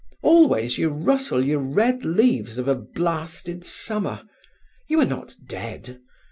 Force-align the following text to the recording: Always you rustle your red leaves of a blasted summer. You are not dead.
Always 0.23 0.79
you 0.79 0.89
rustle 0.89 1.45
your 1.45 1.59
red 1.59 2.03
leaves 2.03 2.57
of 2.57 2.67
a 2.67 2.73
blasted 2.73 3.63
summer. 3.63 4.23
You 4.87 4.99
are 5.01 5.05
not 5.05 5.35
dead. 5.47 5.99